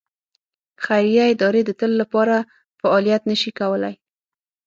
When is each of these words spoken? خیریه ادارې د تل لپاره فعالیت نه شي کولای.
خیریه 0.83 1.23
ادارې 1.33 1.61
د 1.65 1.71
تل 1.79 1.91
لپاره 2.01 2.35
فعالیت 2.79 3.21
نه 3.29 3.35
شي 3.41 3.51
کولای. 3.59 3.95